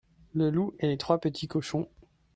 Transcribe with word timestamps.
le 0.33 0.49
loup 0.49 0.73
et 0.79 0.87
les 0.87 0.97
trois 0.97 1.19
petits 1.19 1.47
cochons. 1.47 1.87